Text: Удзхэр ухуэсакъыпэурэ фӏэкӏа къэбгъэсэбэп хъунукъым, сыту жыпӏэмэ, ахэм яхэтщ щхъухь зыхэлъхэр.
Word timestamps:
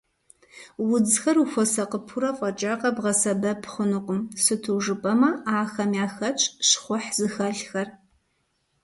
Удзхэр 0.93 1.37
ухуэсакъыпэурэ 1.43 2.31
фӏэкӏа 2.37 2.73
къэбгъэсэбэп 2.81 3.61
хъунукъым, 3.71 4.21
сыту 4.43 4.77
жыпӏэмэ, 4.83 5.29
ахэм 5.59 5.91
яхэтщ 6.05 6.43
щхъухь 6.67 7.09
зыхэлъхэр. 7.17 7.87